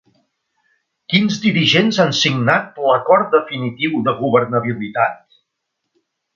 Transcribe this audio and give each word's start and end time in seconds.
Quins 1.13 1.37
dirigents 1.43 1.99
han 2.05 2.15
signat 2.21 2.81
l'acord 2.87 3.29
definitiu 3.37 4.03
de 4.09 4.17
governabilitat? 4.25 5.25